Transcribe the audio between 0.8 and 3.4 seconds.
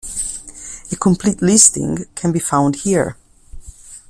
A complete listing can be found here.